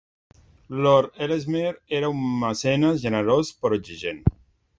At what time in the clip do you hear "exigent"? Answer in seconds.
3.83-4.27